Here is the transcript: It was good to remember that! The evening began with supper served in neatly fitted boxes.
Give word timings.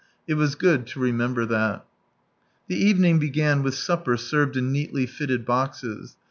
It 0.27 0.33
was 0.33 0.55
good 0.55 0.87
to 0.87 0.99
remember 0.99 1.45
that! 1.45 1.85
The 2.67 2.75
evening 2.75 3.19
began 3.19 3.61
with 3.61 3.75
supper 3.75 4.17
served 4.17 4.57
in 4.57 4.71
neatly 4.71 5.05
fitted 5.05 5.45
boxes. 5.45 6.17